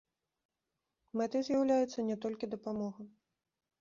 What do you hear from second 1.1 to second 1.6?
Мэтай